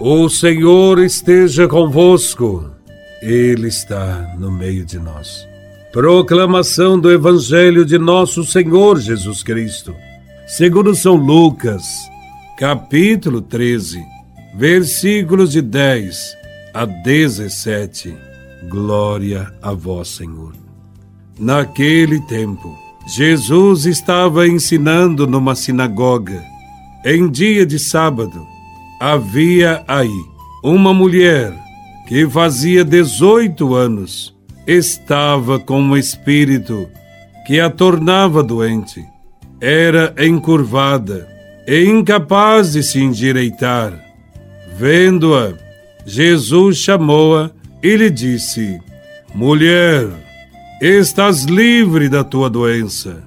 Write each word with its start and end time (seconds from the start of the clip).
O 0.00 0.28
Senhor 0.28 1.00
esteja 1.00 1.66
convosco, 1.66 2.70
Ele 3.20 3.66
está 3.66 4.32
no 4.38 4.48
meio 4.48 4.84
de 4.84 4.96
nós. 4.96 5.44
Proclamação 5.92 6.96
do 7.00 7.10
Evangelho 7.10 7.84
de 7.84 7.98
Nosso 7.98 8.44
Senhor 8.44 9.00
Jesus 9.00 9.42
Cristo, 9.42 9.92
segundo 10.46 10.94
São 10.94 11.16
Lucas, 11.16 11.82
capítulo 12.56 13.42
13, 13.42 14.00
versículos 14.54 15.50
de 15.50 15.60
10 15.60 16.36
a 16.72 16.84
17. 16.84 18.16
Glória 18.68 19.52
a 19.60 19.72
Vós, 19.72 20.06
Senhor. 20.10 20.52
Naquele 21.36 22.20
tempo, 22.20 22.78
Jesus 23.04 23.84
estava 23.84 24.46
ensinando 24.46 25.26
numa 25.26 25.56
sinagoga, 25.56 26.40
em 27.04 27.28
dia 27.28 27.66
de 27.66 27.80
sábado 27.80 28.46
havia 28.98 29.84
aí 29.86 30.24
uma 30.62 30.92
mulher 30.92 31.54
que 32.08 32.28
fazia 32.28 32.84
18 32.84 33.74
anos, 33.74 34.34
estava 34.66 35.58
com 35.58 35.80
um 35.80 35.96
espírito 35.96 36.88
que 37.46 37.60
a 37.60 37.70
tornava 37.70 38.42
doente. 38.42 39.04
Era 39.60 40.14
encurvada 40.18 41.28
e 41.66 41.84
incapaz 41.84 42.72
de 42.72 42.82
se 42.82 43.00
endireitar. 43.00 43.92
Vendo-a, 44.76 45.54
Jesus 46.06 46.78
chamou-a 46.78 47.50
e 47.82 47.96
lhe 47.96 48.10
disse: 48.10 48.80
Mulher, 49.34 50.08
estás 50.80 51.44
livre 51.44 52.08
da 52.08 52.24
tua 52.24 52.48
doença. 52.48 53.22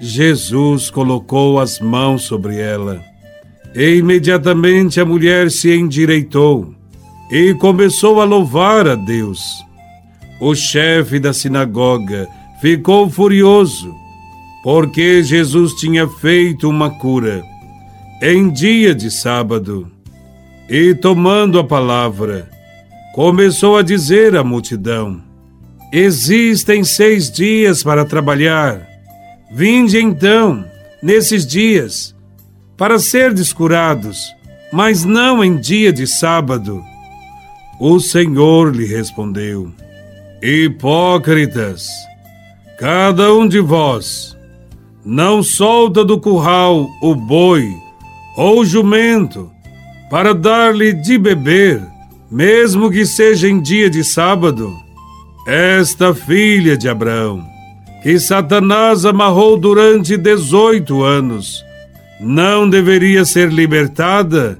Jesus 0.00 0.90
colocou 0.90 1.60
as 1.60 1.80
mãos 1.80 2.22
sobre 2.22 2.58
ela 2.58 3.11
e 3.74 3.96
imediatamente 3.96 5.00
a 5.00 5.04
mulher 5.04 5.50
se 5.50 5.74
endireitou 5.74 6.74
e 7.30 7.54
começou 7.54 8.20
a 8.20 8.24
louvar 8.24 8.86
a 8.86 8.94
Deus. 8.94 9.40
O 10.40 10.54
chefe 10.54 11.18
da 11.18 11.32
sinagoga 11.32 12.28
ficou 12.60 13.08
furioso, 13.08 13.94
porque 14.62 15.22
Jesus 15.22 15.72
tinha 15.74 16.06
feito 16.06 16.68
uma 16.68 16.90
cura 16.90 17.42
em 18.22 18.50
dia 18.50 18.94
de 18.94 19.10
sábado. 19.10 19.90
E 20.68 20.94
tomando 20.94 21.58
a 21.58 21.64
palavra, 21.64 22.48
começou 23.14 23.76
a 23.76 23.82
dizer 23.82 24.36
à 24.36 24.44
multidão: 24.44 25.20
Existem 25.92 26.84
seis 26.84 27.30
dias 27.30 27.82
para 27.82 28.04
trabalhar. 28.04 28.86
Vinde 29.50 29.98
então, 29.98 30.64
nesses 31.02 31.46
dias, 31.46 32.11
para 32.82 32.98
ser 32.98 33.32
descurados, 33.32 34.34
mas 34.72 35.04
não 35.04 35.44
em 35.44 35.56
dia 35.56 35.92
de 35.92 36.04
sábado. 36.04 36.82
O 37.78 38.00
Senhor 38.00 38.74
lhe 38.74 38.84
respondeu: 38.84 39.70
Hipócritas, 40.42 41.86
cada 42.76 43.32
um 43.32 43.46
de 43.46 43.60
vós 43.60 44.36
não 45.04 45.44
solta 45.44 46.04
do 46.04 46.18
curral 46.18 46.88
o 47.00 47.14
boi 47.14 47.72
ou 48.36 48.62
o 48.62 48.64
jumento 48.64 49.48
para 50.10 50.34
dar-lhe 50.34 50.92
de 50.92 51.16
beber, 51.16 51.80
mesmo 52.28 52.90
que 52.90 53.06
seja 53.06 53.48
em 53.48 53.60
dia 53.60 53.88
de 53.88 54.02
sábado. 54.02 54.74
Esta 55.46 56.12
filha 56.12 56.76
de 56.76 56.88
Abraão, 56.88 57.44
que 58.02 58.18
Satanás 58.18 59.04
amarrou 59.04 59.56
durante 59.56 60.16
dezoito 60.16 61.04
anos, 61.04 61.64
não 62.22 62.70
deveria 62.70 63.24
ser 63.24 63.52
libertada 63.52 64.58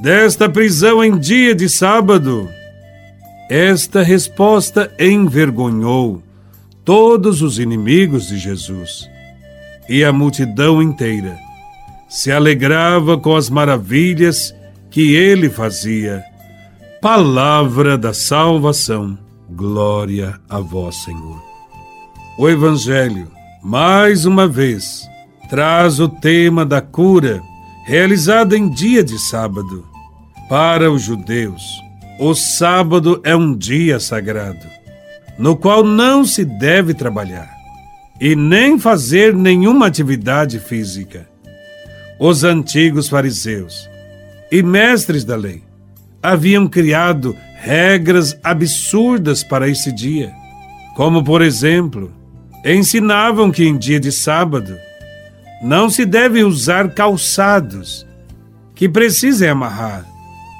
desta 0.00 0.48
prisão 0.48 1.02
em 1.02 1.18
dia 1.18 1.54
de 1.54 1.68
sábado? 1.68 2.48
Esta 3.50 4.02
resposta 4.02 4.90
envergonhou 4.98 6.22
todos 6.84 7.42
os 7.42 7.58
inimigos 7.58 8.28
de 8.28 8.38
Jesus. 8.38 9.08
E 9.88 10.04
a 10.04 10.12
multidão 10.12 10.80
inteira 10.80 11.36
se 12.08 12.30
alegrava 12.30 13.18
com 13.18 13.34
as 13.34 13.50
maravilhas 13.50 14.54
que 14.90 15.14
ele 15.14 15.50
fazia. 15.50 16.22
Palavra 17.02 17.98
da 17.98 18.14
salvação. 18.14 19.18
Glória 19.50 20.40
a 20.48 20.60
vós, 20.60 20.96
Senhor. 21.04 21.42
O 22.38 22.48
Evangelho, 22.48 23.30
mais 23.62 24.24
uma 24.24 24.48
vez, 24.48 25.06
traz 25.48 26.00
o 26.00 26.08
tema 26.08 26.64
da 26.64 26.80
cura, 26.80 27.42
realizada 27.86 28.56
em 28.56 28.68
dia 28.68 29.04
de 29.04 29.18
sábado. 29.18 29.86
Para 30.48 30.90
os 30.90 31.02
judeus, 31.02 31.62
o 32.18 32.34
sábado 32.34 33.20
é 33.24 33.34
um 33.34 33.56
dia 33.56 33.98
sagrado, 33.98 34.66
no 35.38 35.56
qual 35.56 35.82
não 35.82 36.24
se 36.24 36.44
deve 36.44 36.94
trabalhar 36.94 37.50
e 38.20 38.36
nem 38.36 38.78
fazer 38.78 39.34
nenhuma 39.34 39.86
atividade 39.86 40.58
física. 40.60 41.28
Os 42.18 42.44
antigos 42.44 43.08
fariseus 43.08 43.88
e 44.50 44.62
mestres 44.62 45.24
da 45.24 45.34
lei 45.34 45.62
haviam 46.22 46.68
criado 46.68 47.36
regras 47.60 48.38
absurdas 48.42 49.42
para 49.42 49.68
esse 49.68 49.90
dia, 49.90 50.32
como, 50.94 51.24
por 51.24 51.42
exemplo, 51.42 52.12
ensinavam 52.64 53.50
que 53.50 53.64
em 53.64 53.76
dia 53.76 53.98
de 53.98 54.12
sábado 54.12 54.76
não 55.64 55.88
se 55.88 56.04
deve 56.04 56.44
usar 56.44 56.90
calçados 56.90 58.06
que 58.74 58.86
precisem 58.86 59.48
amarrar. 59.48 60.04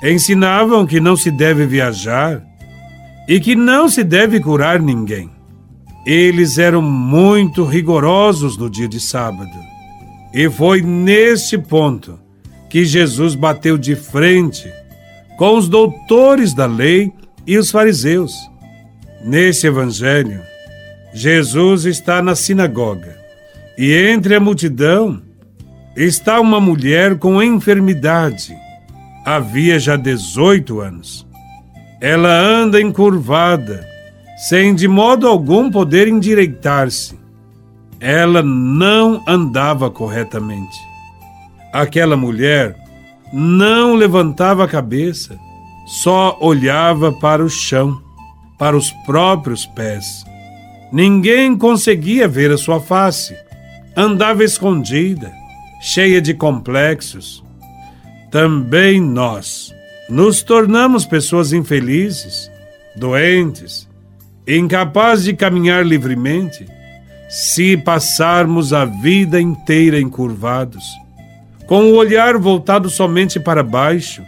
Ensinavam 0.00 0.86
que 0.86 1.00
não 1.00 1.16
se 1.16 1.28
deve 1.28 1.66
viajar 1.66 2.40
e 3.28 3.40
que 3.40 3.56
não 3.56 3.88
se 3.88 4.04
deve 4.04 4.38
curar 4.38 4.80
ninguém. 4.80 5.28
Eles 6.06 6.56
eram 6.56 6.80
muito 6.80 7.64
rigorosos 7.64 8.56
no 8.56 8.70
dia 8.70 8.86
de 8.86 9.00
sábado. 9.00 9.50
E 10.32 10.48
foi 10.48 10.82
neste 10.82 11.58
ponto 11.58 12.16
que 12.70 12.84
Jesus 12.84 13.34
bateu 13.34 13.76
de 13.76 13.96
frente 13.96 14.72
com 15.36 15.58
os 15.58 15.68
doutores 15.68 16.54
da 16.54 16.66
lei 16.66 17.12
e 17.44 17.58
os 17.58 17.72
fariseus. 17.72 18.32
Neste 19.24 19.66
evangelho, 19.66 20.40
Jesus 21.12 21.86
está 21.86 22.22
na 22.22 22.36
sinagoga 22.36 23.21
e 23.76 23.92
entre 23.92 24.34
a 24.34 24.40
multidão 24.40 25.22
está 25.96 26.40
uma 26.40 26.60
mulher 26.60 27.18
com 27.18 27.42
enfermidade. 27.42 28.54
Havia 29.24 29.78
já 29.78 29.96
18 29.96 30.80
anos. 30.80 31.26
Ela 32.00 32.28
anda 32.28 32.80
encurvada, 32.80 33.86
sem 34.48 34.74
de 34.74 34.88
modo 34.88 35.26
algum 35.28 35.70
poder 35.70 36.08
endireitar-se. 36.08 37.18
Ela 38.00 38.42
não 38.42 39.22
andava 39.26 39.90
corretamente. 39.90 40.76
Aquela 41.72 42.16
mulher 42.16 42.76
não 43.32 43.94
levantava 43.94 44.64
a 44.64 44.68
cabeça, 44.68 45.38
só 45.86 46.36
olhava 46.40 47.12
para 47.12 47.42
o 47.44 47.48
chão, 47.48 48.02
para 48.58 48.76
os 48.76 48.90
próprios 49.06 49.64
pés. 49.64 50.24
Ninguém 50.92 51.56
conseguia 51.56 52.28
ver 52.28 52.50
a 52.50 52.58
sua 52.58 52.80
face 52.80 53.34
andava 53.96 54.44
escondida, 54.44 55.32
cheia 55.80 56.20
de 56.20 56.34
complexos. 56.34 57.42
Também 58.30 59.00
nós 59.00 59.72
nos 60.08 60.42
tornamos 60.42 61.04
pessoas 61.04 61.52
infelizes, 61.52 62.50
doentes, 62.96 63.88
incapazes 64.46 65.24
de 65.24 65.34
caminhar 65.34 65.84
livremente, 65.84 66.66
se 67.28 67.76
passarmos 67.76 68.72
a 68.72 68.84
vida 68.84 69.40
inteira 69.40 70.00
encurvados, 70.00 70.84
com 71.66 71.84
o 71.84 71.96
olhar 71.96 72.36
voltado 72.36 72.90
somente 72.90 73.40
para 73.40 73.62
baixo, 73.62 74.22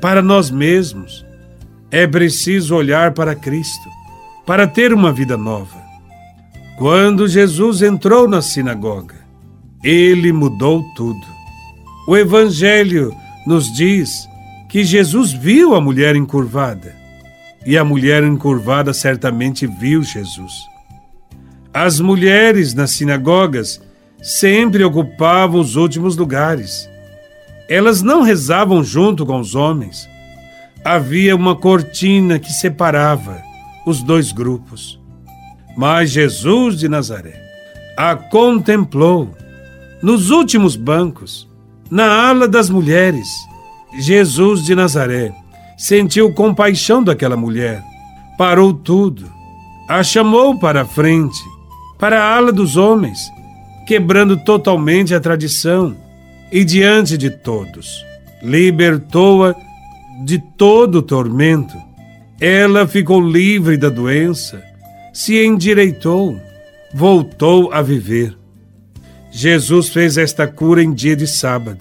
para 0.00 0.22
nós 0.22 0.50
mesmos. 0.50 1.24
É 1.90 2.06
preciso 2.06 2.74
olhar 2.74 3.12
para 3.12 3.34
Cristo 3.34 3.88
para 4.46 4.66
ter 4.66 4.92
uma 4.92 5.12
vida 5.12 5.36
nova. 5.36 5.79
Quando 6.80 7.28
Jesus 7.28 7.82
entrou 7.82 8.26
na 8.26 8.40
sinagoga, 8.40 9.16
ele 9.84 10.32
mudou 10.32 10.82
tudo. 10.96 11.26
O 12.08 12.16
Evangelho 12.16 13.14
nos 13.46 13.70
diz 13.70 14.26
que 14.66 14.82
Jesus 14.82 15.30
viu 15.30 15.74
a 15.74 15.80
mulher 15.82 16.16
encurvada 16.16 16.96
e 17.66 17.76
a 17.76 17.84
mulher 17.84 18.24
encurvada 18.24 18.94
certamente 18.94 19.66
viu 19.66 20.02
Jesus. 20.02 20.54
As 21.70 22.00
mulheres 22.00 22.72
nas 22.72 22.92
sinagogas 22.92 23.82
sempre 24.22 24.82
ocupavam 24.82 25.60
os 25.60 25.76
últimos 25.76 26.16
lugares. 26.16 26.88
Elas 27.68 28.00
não 28.00 28.22
rezavam 28.22 28.82
junto 28.82 29.26
com 29.26 29.38
os 29.38 29.54
homens. 29.54 30.08
Havia 30.82 31.36
uma 31.36 31.54
cortina 31.54 32.38
que 32.38 32.50
separava 32.50 33.42
os 33.84 34.02
dois 34.02 34.32
grupos. 34.32 34.99
Mas 35.76 36.10
Jesus 36.10 36.78
de 36.78 36.88
Nazaré 36.88 37.40
a 37.96 38.16
contemplou 38.16 39.30
nos 40.02 40.30
últimos 40.30 40.74
bancos, 40.74 41.46
na 41.90 42.28
ala 42.28 42.48
das 42.48 42.70
mulheres, 42.70 43.28
Jesus 43.98 44.64
de 44.64 44.74
Nazaré 44.74 45.32
sentiu 45.76 46.32
compaixão 46.32 47.02
daquela 47.02 47.36
mulher, 47.36 47.82
parou 48.38 48.72
tudo, 48.72 49.30
a 49.86 50.02
chamou 50.02 50.58
para 50.58 50.82
a 50.82 50.86
frente, 50.86 51.42
para 51.98 52.22
a 52.22 52.36
ala 52.36 52.52
dos 52.52 52.76
homens, 52.76 53.18
quebrando 53.86 54.36
totalmente 54.44 55.14
a 55.14 55.20
tradição 55.20 55.94
e 56.50 56.64
diante 56.64 57.18
de 57.18 57.28
todos, 57.28 58.02
libertou-a 58.42 59.54
de 60.24 60.38
todo 60.56 61.00
o 61.00 61.02
tormento. 61.02 61.74
Ela 62.40 62.86
ficou 62.86 63.20
livre 63.20 63.76
da 63.76 63.90
doença, 63.90 64.69
se 65.12 65.44
endireitou, 65.44 66.40
voltou 66.92 67.72
a 67.72 67.82
viver. 67.82 68.36
Jesus 69.30 69.88
fez 69.88 70.16
esta 70.18 70.46
cura 70.46 70.82
em 70.82 70.92
dia 70.92 71.14
de 71.14 71.26
sábado 71.26 71.80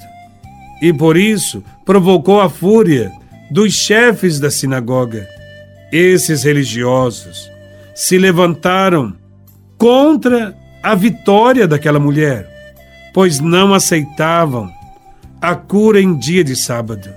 e 0.82 0.94
por 0.94 1.18
isso 1.18 1.64
provocou 1.86 2.40
a 2.40 2.50
fúria 2.50 3.12
dos 3.50 3.74
chefes 3.74 4.40
da 4.40 4.52
sinagoga. 4.52 5.28
Esses 5.92 6.44
religiosos 6.44 7.50
se 7.96 8.18
levantaram 8.18 9.16
contra 9.78 10.56
a 10.84 10.94
vitória 10.94 11.68
daquela 11.68 12.00
mulher, 12.00 12.48
pois 13.14 13.40
não 13.40 13.74
aceitavam 13.74 14.72
a 15.42 15.56
cura 15.56 16.00
em 16.00 16.16
dia 16.18 16.44
de 16.44 16.56
sábado. 16.56 17.10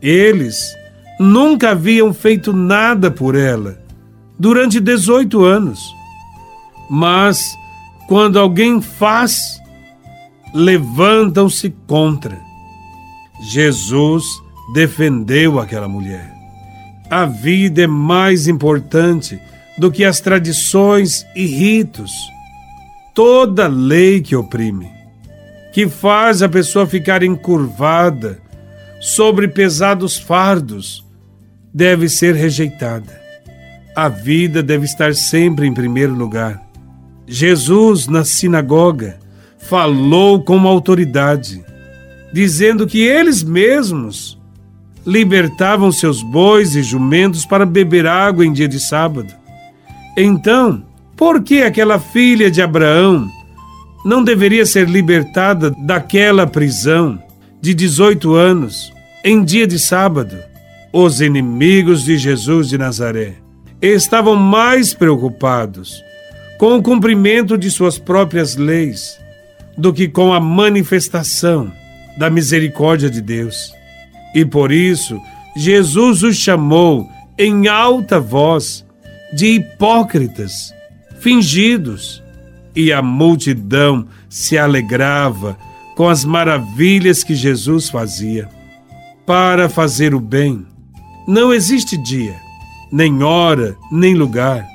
Eles 0.00 0.76
nunca 1.18 1.70
haviam 1.70 2.14
feito 2.14 2.52
nada 2.52 3.10
por 3.10 3.34
ela 3.34 3.87
durante 4.38 4.80
18 4.80 5.44
anos. 5.44 5.94
Mas, 6.88 7.56
quando 8.06 8.38
alguém 8.38 8.80
faz, 8.80 9.60
levantam-se 10.54 11.74
contra. 11.86 12.38
Jesus 13.40 14.24
defendeu 14.72 15.58
aquela 15.58 15.88
mulher. 15.88 16.32
A 17.10 17.24
vida 17.24 17.82
é 17.82 17.86
mais 17.86 18.46
importante 18.48 19.40
do 19.78 19.90
que 19.90 20.04
as 20.04 20.20
tradições 20.20 21.26
e 21.34 21.46
ritos. 21.46 22.12
Toda 23.14 23.66
lei 23.66 24.20
que 24.20 24.36
oprime, 24.36 24.90
que 25.72 25.88
faz 25.88 26.42
a 26.42 26.48
pessoa 26.48 26.86
ficar 26.86 27.22
encurvada 27.22 28.40
sobre 29.00 29.48
pesados 29.48 30.16
fardos, 30.16 31.04
deve 31.72 32.08
ser 32.08 32.34
rejeitada. 32.34 33.27
A 33.98 34.08
vida 34.08 34.62
deve 34.62 34.84
estar 34.84 35.12
sempre 35.12 35.66
em 35.66 35.74
primeiro 35.74 36.14
lugar. 36.14 36.62
Jesus, 37.26 38.06
na 38.06 38.24
sinagoga, 38.24 39.18
falou 39.58 40.40
com 40.40 40.68
autoridade, 40.68 41.64
dizendo 42.32 42.86
que 42.86 43.00
eles 43.00 43.42
mesmos 43.42 44.38
libertavam 45.04 45.90
seus 45.90 46.22
bois 46.22 46.76
e 46.76 46.82
jumentos 46.84 47.44
para 47.44 47.66
beber 47.66 48.06
água 48.06 48.46
em 48.46 48.52
dia 48.52 48.68
de 48.68 48.78
sábado. 48.78 49.34
Então, 50.16 50.84
por 51.16 51.42
que 51.42 51.62
aquela 51.62 51.98
filha 51.98 52.52
de 52.52 52.62
Abraão 52.62 53.28
não 54.04 54.22
deveria 54.22 54.64
ser 54.64 54.88
libertada 54.88 55.72
daquela 55.72 56.46
prisão 56.46 57.20
de 57.60 57.74
18 57.74 58.32
anos 58.32 58.92
em 59.24 59.42
dia 59.42 59.66
de 59.66 59.76
sábado? 59.76 60.38
Os 60.92 61.20
inimigos 61.20 62.04
de 62.04 62.16
Jesus 62.16 62.68
de 62.68 62.78
Nazaré 62.78 63.47
estavam 63.80 64.36
mais 64.36 64.92
preocupados 64.92 66.02
com 66.58 66.76
o 66.76 66.82
cumprimento 66.82 67.56
de 67.56 67.70
suas 67.70 67.98
próprias 67.98 68.56
leis 68.56 69.18
do 69.76 69.92
que 69.92 70.08
com 70.08 70.32
a 70.32 70.40
manifestação 70.40 71.72
da 72.16 72.28
misericórdia 72.28 73.08
de 73.08 73.20
Deus. 73.20 73.72
E 74.34 74.44
por 74.44 74.72
isso, 74.72 75.20
Jesus 75.56 76.22
os 76.24 76.36
chamou 76.36 77.08
em 77.38 77.68
alta 77.68 78.18
voz 78.18 78.84
de 79.32 79.46
hipócritas, 79.54 80.74
fingidos, 81.20 82.22
e 82.74 82.92
a 82.92 83.00
multidão 83.00 84.06
se 84.28 84.58
alegrava 84.58 85.56
com 85.96 86.08
as 86.08 86.24
maravilhas 86.24 87.24
que 87.24 87.34
Jesus 87.34 87.88
fazia. 87.88 88.48
Para 89.26 89.68
fazer 89.68 90.14
o 90.14 90.20
bem, 90.20 90.66
não 91.26 91.52
existe 91.52 91.96
dia, 91.96 92.36
nem 92.90 93.22
hora, 93.22 93.76
nem 93.90 94.14
lugar. 94.14 94.66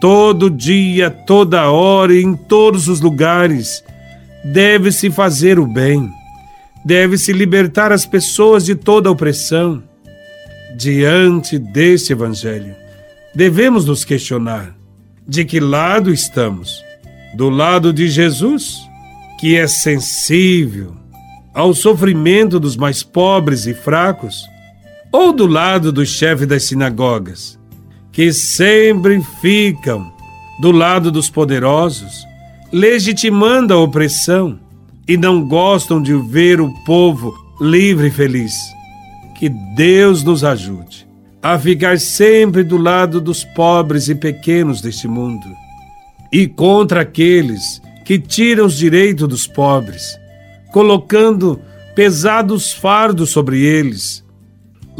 Todo 0.00 0.50
dia, 0.50 1.10
toda 1.10 1.70
hora 1.70 2.14
e 2.14 2.22
em 2.22 2.34
todos 2.34 2.88
os 2.88 3.00
lugares 3.00 3.84
deve-se 4.44 5.10
fazer 5.10 5.58
o 5.58 5.66
bem 5.66 6.10
deve-se 6.84 7.32
libertar 7.32 7.92
as 7.92 8.06
pessoas 8.06 8.64
de 8.64 8.74
toda 8.74 9.10
opressão. 9.10 9.82
Diante 10.76 11.58
deste 11.58 12.12
Evangelho, 12.12 12.74
devemos 13.34 13.84
nos 13.84 14.04
questionar: 14.04 14.74
de 15.26 15.44
que 15.44 15.60
lado 15.60 16.12
estamos? 16.12 16.82
Do 17.34 17.48
lado 17.48 17.92
de 17.92 18.08
Jesus, 18.08 18.78
que 19.38 19.56
é 19.56 19.66
sensível 19.66 20.96
ao 21.54 21.74
sofrimento 21.74 22.58
dos 22.58 22.76
mais 22.76 23.02
pobres 23.02 23.66
e 23.66 23.74
fracos? 23.74 24.48
Ou 25.12 25.32
do 25.32 25.46
lado 25.46 25.92
do 25.92 26.04
chefe 26.06 26.46
das 26.46 26.64
sinagogas, 26.64 27.58
que 28.12 28.32
sempre 28.32 29.22
ficam 29.40 30.12
do 30.60 30.70
lado 30.70 31.10
dos 31.10 31.30
poderosos, 31.30 32.24
legitimando 32.72 33.74
a 33.74 33.78
opressão? 33.78 34.58
e 35.10 35.16
não 35.16 35.44
gostam 35.44 36.00
de 36.00 36.14
ver 36.14 36.60
o 36.60 36.72
povo 36.84 37.34
livre 37.60 38.06
e 38.06 38.10
feliz. 38.12 38.54
Que 39.36 39.48
Deus 39.48 40.22
nos 40.22 40.44
ajude 40.44 41.04
a 41.42 41.58
ficar 41.58 41.98
sempre 41.98 42.62
do 42.62 42.76
lado 42.76 43.20
dos 43.20 43.42
pobres 43.42 44.08
e 44.08 44.14
pequenos 44.14 44.80
deste 44.80 45.08
mundo 45.08 45.48
e 46.32 46.46
contra 46.46 47.00
aqueles 47.00 47.82
que 48.04 48.20
tiram 48.20 48.66
os 48.66 48.76
direitos 48.76 49.26
dos 49.26 49.46
pobres, 49.48 50.16
colocando 50.70 51.60
pesados 51.96 52.72
fardos 52.72 53.30
sobre 53.30 53.62
eles. 53.62 54.24